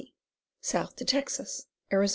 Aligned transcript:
south 0.61 0.95
to 0.95 1.05
Texas, 1.05 1.67
Ariz. 1.93 2.09